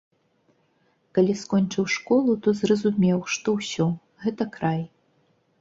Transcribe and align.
Калі 1.17 1.35
скончыў 1.41 1.85
школу, 1.97 2.31
то 2.47 2.53
зразумеў, 2.63 3.19
што 3.35 3.47
ўсё, 3.59 3.87
гэта 4.25 4.51
край. 4.57 4.81